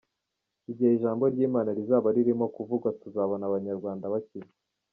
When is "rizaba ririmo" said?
1.77-2.45